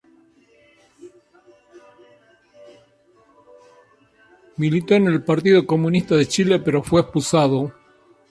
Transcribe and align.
Militó 4.57 4.95
en 4.95 5.05
el 5.05 5.23
Partido 5.23 5.67
Comunista 5.67 6.15
de 6.15 6.27
Chile, 6.27 6.57
pero 6.57 6.81
fue 6.81 7.01
expulsado. 7.01 7.71